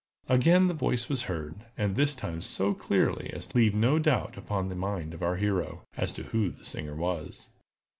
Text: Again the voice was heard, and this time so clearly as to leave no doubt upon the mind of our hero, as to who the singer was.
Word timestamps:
Again 0.27 0.65
the 0.67 0.73
voice 0.73 1.09
was 1.09 1.25
heard, 1.29 1.63
and 1.77 1.95
this 1.95 2.15
time 2.15 2.41
so 2.41 2.73
clearly 2.73 3.29
as 3.33 3.45
to 3.45 3.55
leave 3.57 3.75
no 3.75 3.99
doubt 3.99 4.35
upon 4.35 4.67
the 4.69 4.75
mind 4.75 5.13
of 5.13 5.21
our 5.21 5.35
hero, 5.35 5.83
as 5.95 6.11
to 6.13 6.23
who 6.23 6.49
the 6.49 6.65
singer 6.65 6.95
was. 6.95 7.49